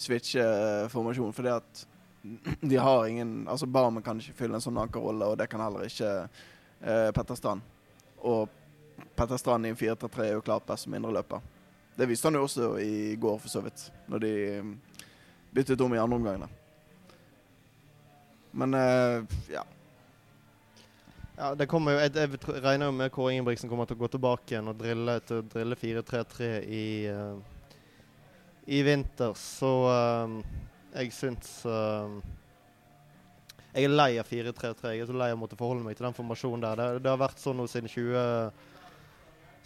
[0.00, 1.34] switche eh, formasjon.
[1.36, 1.84] Fordi at
[2.72, 5.84] de har ingen Altså Barmen kan ikke fylle en sånn ankerrolle, og det kan heller
[5.84, 7.68] ikke uh, Petter Strand.
[8.24, 8.48] Og
[9.14, 11.44] Petter Strand i en 4-3-3 er jo klart best som indreløper.
[11.94, 13.86] Det viste han jo også i går, for så vidt.
[14.10, 14.34] Når de
[14.66, 14.74] mm,
[15.54, 16.46] byttet om i andre omgang.
[18.50, 19.62] Men uh, ja.
[21.36, 24.10] Ja, det kommer jo, jeg, jeg regner jo med Kåre Ingebrigtsen kommer til å gå
[24.12, 27.38] tilbake igjen og drille, til drille 4-3-3 i, uh,
[28.70, 29.34] i vinter.
[29.38, 30.36] Så uh,
[30.94, 31.56] jeg syns
[33.74, 34.94] Jeg er lei av 4-3-3.
[34.94, 36.78] Jeg er så lei av å måtte forholde meg til den formasjonen der.
[36.78, 38.68] Det, det har vært sånn nå siden 20,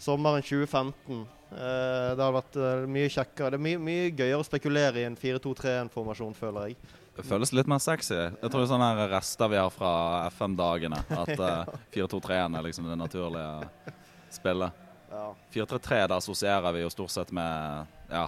[0.01, 1.27] sommeren 2015.
[1.49, 3.53] Eh, det har vært eh, mye kjekkere.
[3.53, 6.97] Det er mye, mye gøyere å spekulere i en 4-2-3-1-formasjon, føler jeg.
[7.17, 8.15] Det føles litt mer sexy.
[8.15, 9.93] Jeg tror det er sånne her rester vi har fra
[10.29, 11.01] FM-dagene.
[11.11, 13.95] At uh, 4-2-3-1 er liksom det naturlige
[14.31, 14.85] spillet.
[15.09, 15.25] Ja.
[15.55, 18.27] 4-3-3 det assosierer vi jo stort sett med ja,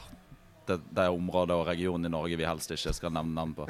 [0.66, 3.70] det, det området og regionen i Norge vi helst ikke skal nevne navn på.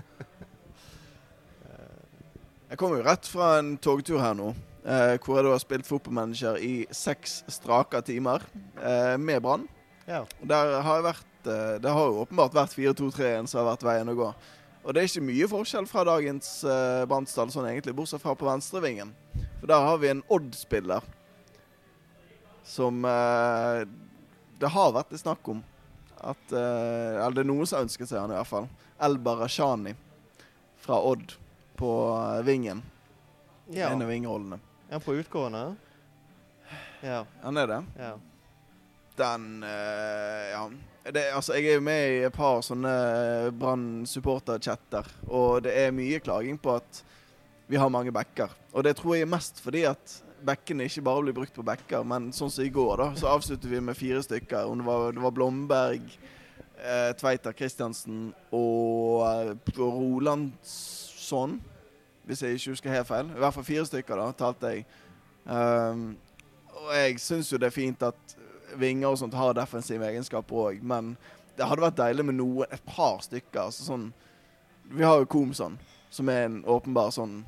[2.71, 4.53] Jeg kommer jo rett fra en togtur her nå,
[4.85, 8.43] eh, hvor jeg da har spilt fotballmanager i seks strake timer
[8.81, 9.67] eh, med Brann.
[10.07, 10.23] ja.
[10.41, 14.11] Der har jeg vært eh, Det har jo åpenbart vært 4-2-3-1 som har vært veien
[14.13, 14.33] å gå.
[14.81, 18.47] Og det er ikke mye forskjell fra dagens eh, Brannstall, sånn egentlig, bortsett fra på
[18.49, 19.11] venstrevingen.
[19.59, 21.05] For der har vi en Odd-spiller
[22.65, 23.83] som eh,
[24.61, 25.61] det har vært litt snakk om.
[26.21, 28.67] At eh, Eller det er noen som ønsker ønsket seg han i hvert fall.
[29.01, 29.93] Elba Rashani
[30.81, 31.33] fra Odd
[31.77, 32.81] på eh, vingen.
[33.69, 33.89] ja.
[33.89, 34.59] En av vingrollene.
[34.91, 35.75] Er han på utgående?
[36.99, 37.21] Ja.
[37.41, 37.83] Han er det.
[37.97, 38.17] ja.
[39.15, 40.69] Den eh, Ja.
[41.03, 42.91] Det, altså, jeg er jo med i et par sånne
[43.57, 46.99] Brann supporter-chatter, og det er mye klaging på at
[47.71, 48.51] vi har mange backer.
[48.75, 52.03] Og det tror jeg er mest fordi at bekkene ikke bare blir brukt på backer,
[52.03, 54.67] men sånn som i går, da, så avslutter vi med fire stykker.
[54.67, 56.13] Og det var, det var Blomberg,
[56.83, 61.61] eh, Tveiter Christiansen og eh, Rolandsson,
[62.25, 63.31] hvis jeg ikke husker helt feil.
[63.31, 64.85] I hvert fall fire stykker, da, talte jeg.
[65.45, 66.17] Um,
[66.81, 68.35] og jeg syns jo det er fint at
[68.79, 71.15] vinger og sånt har defensive egenskaper òg, men
[71.57, 73.67] det hadde vært deilig med noe, et par stykker.
[73.67, 74.11] Altså sånn
[74.91, 75.77] Vi har jo Komson,
[76.11, 77.41] som er en åpenbar sånn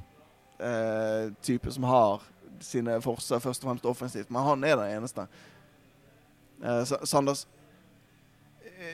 [0.60, 2.24] eh, type som har
[2.64, 5.28] sine forser først og fremst offensivt, men han er den eneste.
[6.64, 7.48] Eh, Sanders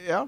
[0.07, 0.25] Ja?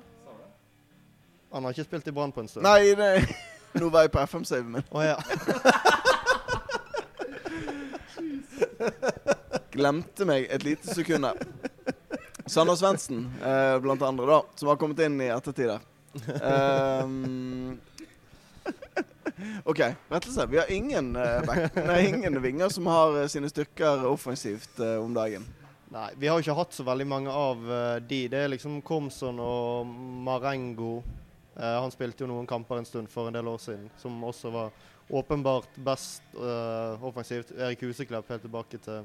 [1.52, 2.64] Han har ikke spilt i Brann på en stund.
[2.64, 3.10] Nei, det,
[3.74, 4.86] nå var jeg på FM-saven min.
[4.92, 5.18] Oh, ja.
[9.72, 11.38] Glemte meg et lite sekund der.
[12.52, 15.82] Sander Svendsen, eh, blant andre, da, som har kommet inn i ettertid der.
[16.44, 17.80] Um,
[19.64, 19.80] OK,
[20.12, 20.46] rettelse.
[20.52, 24.98] Vi har ingen, eh, back, nei, ingen vinger som har eh, sine styrker offensivt eh,
[25.00, 25.46] om dagen.
[25.92, 28.22] Nei, vi har jo ikke hatt så veldig mange av eh, de.
[28.32, 29.88] Det er liksom Komson og
[30.28, 31.02] Marengo.
[31.56, 34.52] Eh, han spilte jo noen kamper en stund for en del år siden, som også
[34.54, 34.72] var
[35.12, 37.52] åpenbart best eh, offensivt.
[37.58, 39.04] Erik Huseklepp helt tilbake til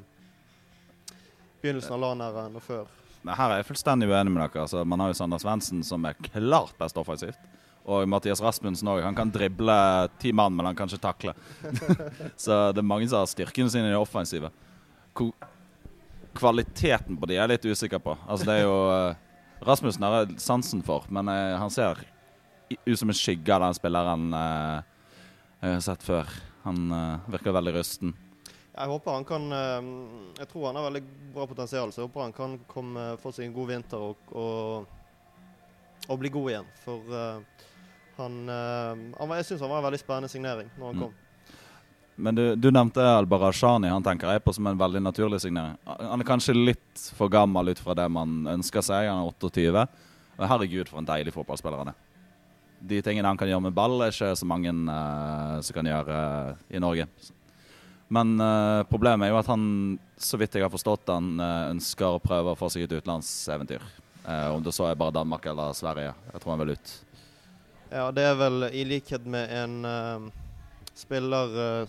[1.63, 2.87] begynnelsen av LAN-æraen og før.
[3.27, 4.63] Her er jeg fullstendig uenig med dere.
[4.63, 7.41] Altså, man har jo Sander Svendsen, som er klart best offensivt.
[7.87, 9.03] Og Mathias Rasmussen òg.
[9.03, 9.75] Han kan drible
[10.23, 11.35] ti mann, men han kan ikke takle.
[12.45, 14.51] Så det er mange som har styrkene sine i det offensive.
[15.17, 15.33] Ko
[16.37, 18.15] kvaliteten på de er jeg litt usikker på.
[18.27, 22.03] Altså, det er jo eh, Rasmussen har jeg sansen for, men jeg, han ser
[22.74, 24.83] ut som en skygge av den spilleren uh,
[25.62, 26.31] jeg har sett før.
[26.66, 28.14] Han uh, virker veldig rusten.
[28.76, 29.87] Jeg håper han kan eh,
[30.37, 31.00] Jeg tror han har veldig
[31.33, 34.90] bra potensial, så jeg håper han kan komme, få seg en god vinter og, og,
[36.12, 36.68] og bli god igjen.
[36.83, 37.14] For
[38.18, 38.35] han,
[39.16, 41.07] han Jeg syns han var en veldig spennende signering når han Mm.
[41.07, 41.14] kom.
[42.16, 43.88] Men du, du nevnte Al-Barashani.
[43.92, 45.76] Han tenker jeg på som en veldig naturlig signering.
[45.85, 49.09] Han er kanskje litt for gammel ut fra det man ønsker seg.
[49.09, 49.87] Han er 28.
[50.52, 51.98] Herregud, for en deilig fotballspiller han er.
[52.81, 56.17] De tingene han kan gjøre med ball, er ikke så mange uh, som kan gjøre
[56.17, 57.07] uh, i Norge.
[58.12, 59.65] Men uh, problemet er jo at han,
[60.21, 63.83] så vidt jeg har forstått, han ønsker å prøve å få seg et utenlandseventyr.
[64.27, 66.11] Om det så er bare Danmark eller Sverige.
[66.33, 66.95] Jeg tror han vil ut.
[67.93, 69.77] Ja, det er vel i likhet med en
[70.99, 71.87] spiller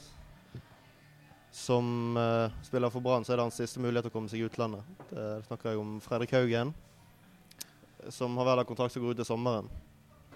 [1.49, 2.13] som
[2.61, 4.85] spiller for Brann, så er det hans siste mulighet til å komme seg i utlandet.
[5.09, 6.75] Det snakker jeg om Fredrik Haugen,
[8.13, 9.73] som har vel av kontrakt som går ut til sommeren.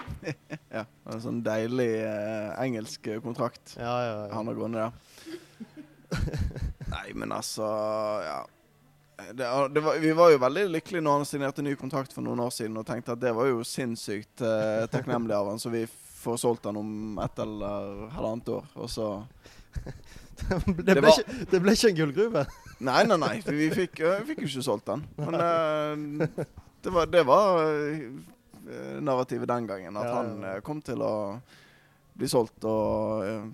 [0.78, 4.34] Ja, En sånn deilig eh, engelsk eh, kontrakt Ja, ja, ja.
[4.36, 4.92] han har gående der.
[6.94, 7.68] Nei, men altså
[8.26, 8.40] Ja.
[9.22, 12.40] Det, det var, vi var jo veldig lykkelige når han signerte ny kontrakt for noen
[12.42, 15.84] år siden og tenkte at det var jo sinnssykt eh, takknemlig av han, så vi
[16.24, 18.66] får solgt han om ett eller halvannet år.
[18.82, 19.12] Og så
[19.78, 19.94] det,
[20.88, 22.44] Det ble var- ikke, det ble ikke en gullgruve.
[22.82, 23.36] Nei, nei, nei.
[23.46, 25.06] Vi fikk, øh, vi fikk jo ikke solgt den.
[25.22, 26.46] Men eh,
[26.82, 27.62] det var, det var
[29.02, 29.98] narrativet den gangen.
[29.98, 31.14] At Ja, ja, han øh, kom til å
[32.18, 33.46] bli solgt, og øh,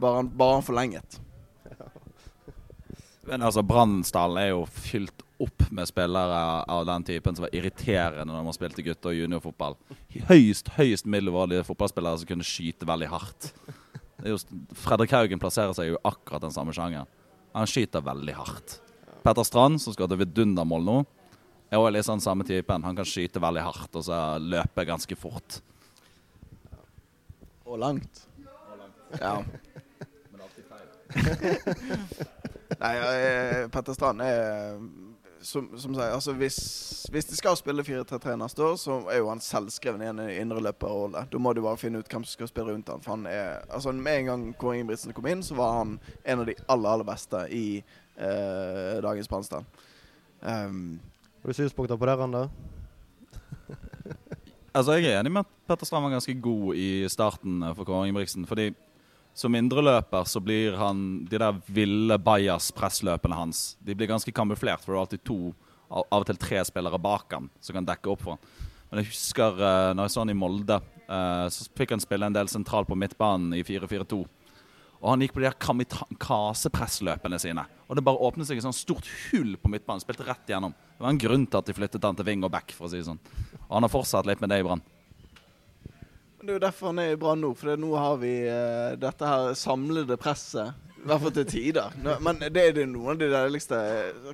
[0.00, 1.20] bare, han- bare han forlenget.
[3.28, 8.26] Men altså, Brannstallen er jo fylt opp med spillere av den typen som var irriterende
[8.32, 9.76] når man spilte gutter- og juniorfotball.
[10.28, 13.52] Høyst høyst middelmådige fotballspillere som kunne skyte veldig hardt.
[14.20, 14.40] Det er jo,
[14.76, 17.08] Fredrik Haugen plasserer seg jo i akkurat den samme sjangeren.
[17.56, 18.76] Han skyter veldig hardt.
[19.24, 20.98] Petter Strand, som skal til vidundermål nå,
[21.70, 22.86] er også litt sånn samme typen.
[22.86, 25.60] Han kan skyte veldig hardt og så løpe ganske fort.
[27.66, 28.24] Og langt.
[29.20, 29.36] Ja.
[30.32, 30.88] Men alltid feil.
[32.82, 34.80] Nei, eh, Petter Strand er
[35.42, 36.58] som, som sier, altså hvis,
[37.12, 41.24] hvis de skal spille 4-3-3 neste år, så er jo han selvskreven i en indreløperrolle.
[41.32, 43.02] Da må du bare finne ut hvem som skal spille rundt han.
[43.04, 46.44] For han er, altså Med en gang Kåre Ingebrigtsen kom inn, så var han en
[46.44, 49.64] av de aller, aller beste i eh, dagens Bransdal.
[50.40, 51.00] Um,
[51.40, 52.48] Har du synspunkter på det, Randa?
[54.76, 57.88] Altså, Jeg er enig med at Petter Strand var ganske god i starten eh, for
[57.88, 58.46] Kåre Ingebrigtsen.
[58.46, 58.74] fordi
[59.34, 64.92] som indreløper så blir han De der ville bajas-pressløpene hans De blir ganske kamuflert, for
[64.92, 65.54] det er alltid to,
[65.90, 68.68] av og til tre spillere bak ham som kan dekke opp for ham.
[68.90, 70.76] Men jeg husker uh, når jeg så han i Molde,
[71.06, 74.24] eh, så fikk han spille en del sentral på midtbanen i 4-4-2.
[75.00, 77.64] Og han gikk på de her kamikaze-pressløpene sine.
[77.88, 80.02] Og det bare åpnet seg et sånt stort hull på midtbanen.
[80.04, 80.74] Spilte rett gjennom.
[80.76, 82.92] Det var en grunn til at de flyttet han til wing og back, for å
[82.92, 83.20] si det sånn.
[83.62, 84.84] Og han har fortsatt litt med det i Brann.
[86.40, 89.32] Det er jo derfor han er i Brann nå, for nå har vi uh, dette
[89.32, 90.76] her samlede presset.
[91.00, 91.96] I hvert fall til tider.
[92.20, 93.76] Men det er det noen av de deiligste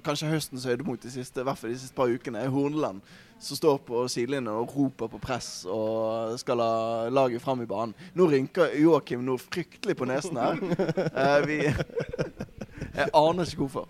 [0.03, 3.07] Kanskje høstens høydepunkt de siste, i hvert fall de siste par ukene, er Horneland.
[3.39, 6.71] Som står på sidelinjen og roper på press og skal la
[7.13, 7.93] laget fram i banen.
[8.17, 10.61] Nå rynker Joakim noe fryktelig på nesen her.
[11.17, 13.89] Eh, vi Jeg aner ikke hvorfor.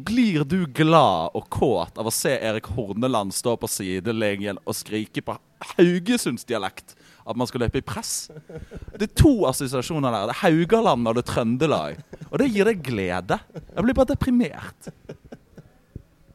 [0.00, 5.22] Blir du glad og kåt av å se Erik Horneland stå på sidelinjen og skrike
[5.24, 5.36] på
[5.74, 6.94] Haugesundsdialekt
[7.28, 8.30] at man skal løpe i press?
[8.94, 10.30] Det er to assosiasjoner der.
[10.30, 12.00] Det er Haugaland og det er Trøndelag.
[12.30, 13.40] Og det gir deg glede.
[13.52, 14.90] Jeg blir bare deprimert.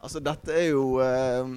[0.06, 1.48] Altså, dette er jo eh,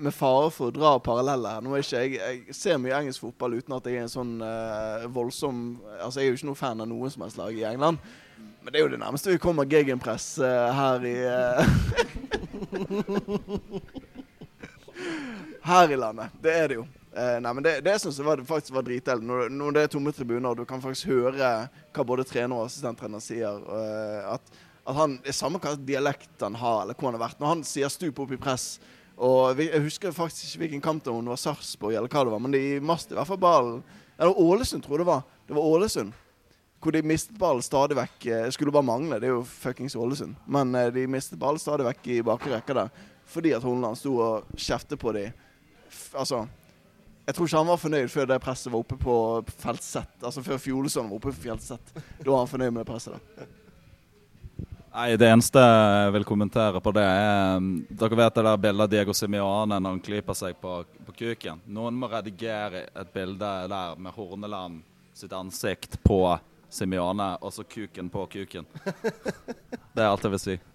[0.00, 3.20] med fare for å dra paralleller her Nå er ikke jeg, jeg ser mye engelsk
[3.26, 5.56] fotball uten at jeg er en sånn uh, voldsom
[5.98, 8.00] Altså, jeg er jo ikke noen fan av noen som helst lag i England.
[8.64, 11.60] Men det er jo det nærmeste vi kommer gegenpress uh, her i uh,
[15.64, 16.28] Her i landet.
[16.44, 16.84] Det er det jo.
[17.14, 19.24] Nei, men Det, det syns jeg var, faktisk var dritdeilig.
[19.24, 22.66] Når, når det er tomme tribuner, og du kan faktisk høre hva både trener og
[22.66, 23.62] assistenttrener sier.
[24.28, 24.44] at,
[24.86, 27.40] at han, Det er samme hva dialekt han har, eller hvor han har vært.
[27.40, 28.78] Når han sier 'stup opp i press'
[29.16, 32.24] og Jeg husker faktisk ikke hvilken kamp det var, om det var Sarpsborg eller hva
[32.24, 33.82] det var, men de mastet i hvert fall ballen.
[34.18, 35.22] Eller Ålesund, tror jeg det var.
[35.46, 36.12] Det var Ålesund.
[36.82, 38.26] Hvor de mistet ballen stadig vekk.
[38.26, 40.34] eh, Skulle bare mangle, det er jo fuckings Ålesund.
[40.46, 42.90] Men eh, de mistet ballen stadig vekk i bakre rekke der.
[43.26, 45.32] Fordi at Horneland sto og kjeftet på dem.
[46.12, 46.48] Altså
[47.26, 50.22] Jeg tror ikke han var fornøyd før det presset var oppe på Feltsett.
[50.22, 51.94] Altså før Fjolesund var oppe på Fjellsett.
[52.22, 53.14] Da var han fornøyd med det presset.
[53.14, 53.46] da.
[54.94, 58.84] Nei, Det eneste jeg vil kommentere på det, er um, Dere vet det der bildet
[58.84, 60.74] av Diego Simiane når han klyper seg på,
[61.08, 61.64] på kuken?
[61.66, 66.20] Noen må redigere et bilde der med Horneland sitt ansikt på
[66.70, 68.66] Simiane, og så kuken på kuken.
[69.94, 70.56] Det er alt jeg vil si.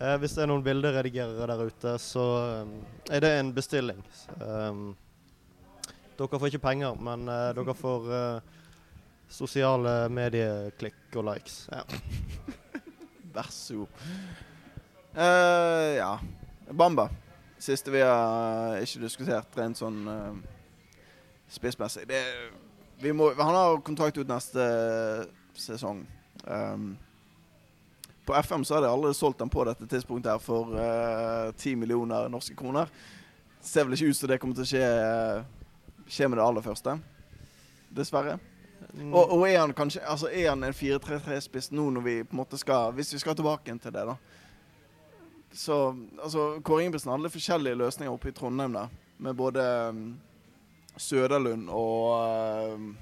[0.00, 2.68] Eh, hvis det er noen bilderedigerere der ute, så eh,
[3.12, 3.98] er det en bestilling.
[4.40, 4.94] Um,
[6.16, 8.54] dere får ikke penger, men uh, dere får eh,
[9.30, 11.62] sosiale medieklikk og likes.
[11.72, 11.84] Ja.
[13.34, 14.06] Vær så god.
[15.14, 16.14] Uh, ja.
[16.70, 17.08] Bamba.
[17.60, 20.34] Siste vi har ikke diskutert rent sånn uh,
[21.50, 22.06] spissmessig.
[23.04, 24.64] Han har kontrakt ut neste
[25.58, 26.02] sesong.
[26.44, 26.92] Um,
[28.26, 30.70] på FM så har de allerede solgt den på dette tidspunktet her for
[31.56, 32.92] ti 10 millioner norske kroner.
[33.64, 34.86] Ser vel ikke ut som det kommer til å skje,
[36.06, 36.94] skje med det aller første.
[37.96, 38.38] Dessverre.
[38.94, 42.34] Mm, Og, og er han kanskje Altså er han en 4-3-3-spiss nå når vi på
[42.34, 44.16] en måte skal Hvis vi skal tilbake til det, da.
[45.52, 48.88] Så altså Kåre Ingebrigtsen hadde forskjellige løsninger oppe i Trondheim der.
[49.18, 50.20] Med både um,
[50.96, 52.96] Søderlund og um,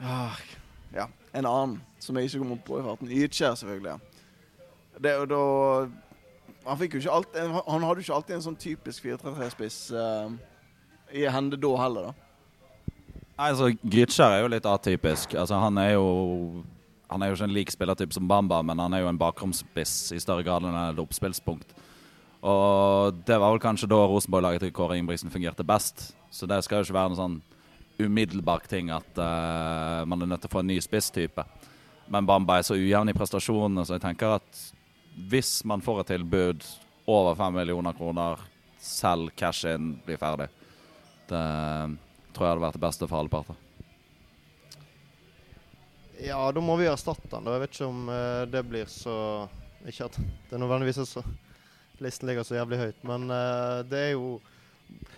[0.00, 0.40] ah,
[0.94, 3.08] Ja, en annen som jeg ikke kommer på i farten.
[3.10, 3.98] Ytskjær, selvfølgelig.
[5.02, 5.38] Det, og da
[6.66, 10.30] Han fikk jo ikke alltid Han hadde jo ikke alltid en sånn typisk 4-3-3-spiss uh,
[11.14, 12.23] i hende da heller, da.
[13.34, 15.34] Altså, Grytskjær er jo litt atypisk.
[15.34, 16.64] Altså, han er jo
[17.10, 20.12] Han er jo ikke en lik spillertype som Bamba, men han er jo en bakromspiss
[20.16, 21.74] i større grad enn et oppspillspunkt.
[22.42, 26.14] Og det var vel kanskje da Rosenborg-laget til Kåre Ingebrigtsen fungerte best.
[26.32, 27.36] Så det skal jo ikke være noen sånn
[28.00, 31.44] umiddelbar ting at uh, man er nødt til å få en ny spisstype.
[32.10, 34.64] Men Bamba er så ujevn i prestasjonene, så jeg tenker at
[35.30, 36.66] hvis man får et tilbud
[37.06, 38.42] over fem millioner kroner,
[38.80, 40.50] selv cash in, blir ferdig.
[41.30, 41.44] Det
[42.34, 43.56] tror jeg hadde vært det beste for alle parter.
[46.24, 47.44] Ja, da må vi erstatte den.
[47.44, 47.56] da.
[47.56, 49.14] Jeg vet ikke om uh, det blir så
[49.88, 50.18] Ikke at
[50.50, 51.24] det nødvendigvis er så
[52.02, 54.40] Listen ligger så jævlig høyt, men uh, det er jo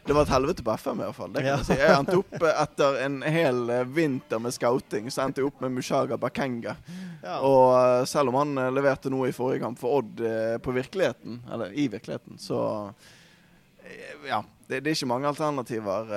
[0.07, 1.31] Det var et helvete på FM i hvert fall.
[1.35, 1.57] Det kan Ja.
[1.61, 1.77] jeg si.
[1.81, 5.73] Jeg endte opp eh, etter en hel vinter med scouting, så endte jeg opp med
[5.75, 6.77] Mushaga Bakenga.
[7.25, 7.39] ja.
[7.45, 10.23] Og selv om han leverte noe i forrige kamp for Odd
[10.63, 12.61] på virkeligheten, eller i virkeligheten, så
[14.29, 14.43] Ja.
[14.69, 16.15] Det, det er ikke mange alternativer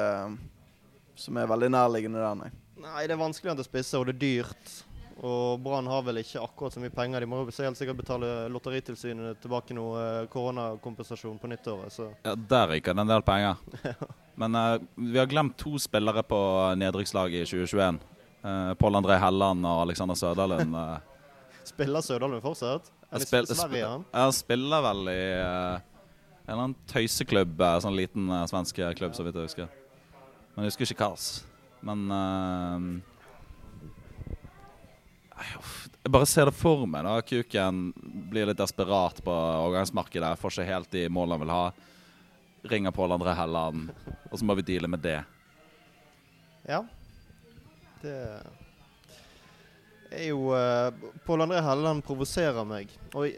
[1.19, 2.51] som er veldig nærliggende der, nei.
[2.79, 4.75] Nei, det er vanskelig å spisse, og det er dyrt.
[5.19, 7.19] Og Brann har vel ikke akkurat så mye penger.
[7.19, 11.91] De må jo helt sikkert betale Lotteritilsynet tilbake noe eh, koronakompensasjon på nyttåret.
[11.91, 13.59] Så Ja, Der ryker det en del penger.
[14.39, 16.39] Men uh, vi har glemt to spillere på
[16.79, 17.99] nedrykkslaget i 2021.
[18.45, 20.71] Uh, Pål André Helland og Alexander Søderlund.
[20.71, 20.95] Uh.
[21.73, 22.87] spiller Søderlund fortsatt?
[23.11, 24.07] Han spil- Sverige, han?
[24.13, 25.81] Ja, spiller vel i uh,
[26.49, 29.67] en eller annen tøyseklubb, eh, sånn liten uh, svensk klubb, så vidt jeg husker.
[30.59, 31.15] Men jeg husker ikke hva.
[31.87, 32.79] Men uh.
[36.03, 37.05] Jeg bare ser det for meg.
[37.07, 37.93] da Kuken
[38.27, 40.33] blir litt desperat på overgangsmarkedet.
[40.41, 41.63] Får ikke helt de målene han vil ha.
[42.73, 43.93] Ringer Pål André Helland,
[44.27, 45.21] og så må vi deale med det.
[46.67, 46.81] Ja.
[48.03, 48.17] Det
[50.11, 50.91] er jo uh,
[51.23, 52.91] Pål André Helland provoserer meg.
[53.15, 53.31] Og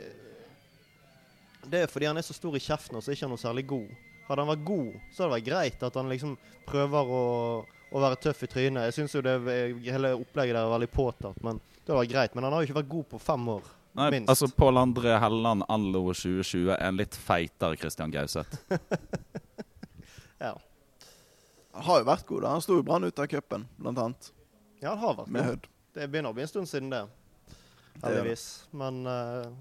[1.69, 3.45] det er fordi han er så stor i kjeften og så er ikke han noe
[3.45, 3.93] særlig god.
[4.31, 6.37] Hadde han vært god, så hadde det vært greit at han liksom
[6.69, 7.21] prøver å,
[7.91, 8.87] å være tøff i trynet.
[8.87, 9.35] Jeg syns jo det
[9.91, 12.35] hele opplegget der er veldig påtatt, men det hadde vært greit.
[12.37, 13.69] Men han har jo ikke vært god på fem år.
[13.99, 14.29] Nei, Minst.
[14.31, 18.61] altså Pål André Helland anno 2020 er en litt feitere Christian Gauseth.
[20.41, 20.55] Ja,
[21.75, 22.53] Han har jo vært god, da.
[22.55, 24.29] Han sto jo Brann ut av cupen, blant annet,
[24.81, 25.51] ja han har vært med god.
[25.51, 25.67] Hødd.
[25.93, 27.03] Det begynner å bli en stund siden det.
[28.01, 28.45] Heldigvis.
[28.79, 29.51] Men eh,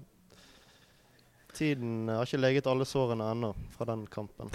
[1.55, 4.51] tiden har ikke leget alle sårene ennå fra den kampen.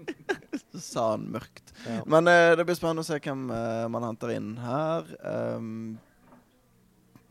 [0.74, 1.70] Så sa han mørkt.
[1.86, 2.00] Ja.
[2.06, 5.10] Men eh, det blir spennende å se hvem eh, man henter inn her.
[5.22, 5.96] Um,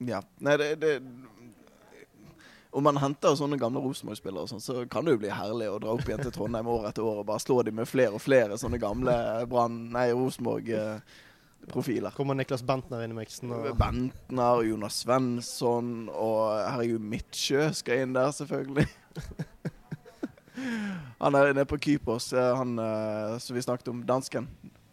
[0.07, 0.21] ja.
[0.43, 0.93] Nei, det, det
[2.71, 5.91] Om man henter sånne gamle Rosenborg-spillere, sånn, så kan det jo bli herlig å dra
[5.93, 8.57] opp igjen til Trondheim år etter år og bare slå dem med flere og flere
[8.57, 9.13] sånne gamle
[9.51, 10.07] Brann, nei,
[11.63, 12.11] Rosenborg-profiler.
[12.11, 13.51] Kommer Niklas Bentner inn i miksen?
[13.51, 18.87] og- Bentner, Jonas Svensson og herregud, Midtsjø skal inn der, selvfølgelig.
[21.19, 24.47] han er nede på Kypros, eh, han eh, som vi snakket om, dansken.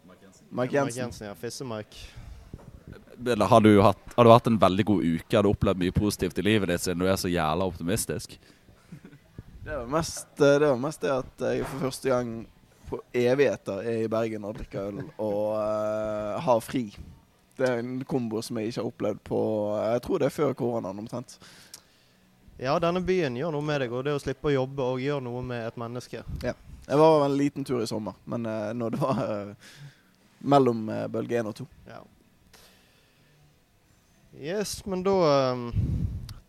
[0.05, 1.01] Mike Mike Jensen.
[1.01, 1.33] Jensen, ja.
[1.33, 1.97] Fisse-Mike.
[3.25, 5.35] Eller Har du, hatt, har du hatt en veldig god uke?
[5.35, 8.39] Har du opplevd mye positivt i livet ditt siden du er så jævla optimistisk?
[9.63, 12.31] Det var mest eh, det, var mest det at jeg for første gang
[12.91, 16.83] på evigheter er i Bergen og drikker øl og uh, har fri.
[17.57, 19.41] Det er en kombo som jeg ikke har opplevd på
[19.79, 21.37] Jeg tror det er før koronaen omtrent.
[22.61, 25.25] Ja, denne byen gjør noe med deg, og det å slippe å jobbe og gjøre
[25.25, 26.23] noe med et menneske.
[26.43, 29.75] Jeg var en liten tur i sommer, men uh, når det var uh,
[30.53, 31.67] mellom uh, bølge én og to.
[31.89, 32.03] Ja.
[34.41, 35.15] Yes, men da
[35.51, 35.69] um,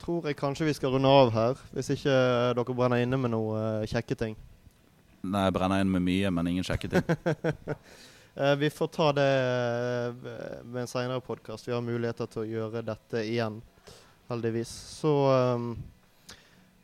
[0.02, 1.60] tror jeg kanskje vi skal runde av her.
[1.74, 4.36] Hvis ikke eh, dere brenner inne med noen eh, kjekke ting.
[5.22, 7.06] Nei, jeg brenner inn med mye, men ingen sjekketing.
[8.32, 10.14] Eh, vi får ta det eh,
[10.64, 11.66] med en seinere podkast.
[11.68, 13.58] Vi har muligheter til å gjøre dette igjen,
[14.30, 14.70] heldigvis.
[15.02, 15.66] Så um,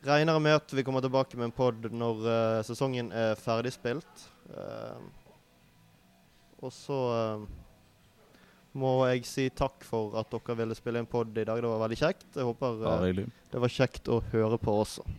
[0.05, 4.27] regner jeg med at vi kommer tilbake med en pod når uh, sesongen er ferdigspilt.
[4.53, 5.01] Uh,
[6.61, 7.49] og så uh,
[8.77, 11.57] må jeg si takk for at dere ville spille en pod i dag.
[11.65, 12.29] Det var veldig kjekt.
[12.35, 12.77] Jeg håper
[13.49, 15.09] det var kjekt å høre på også.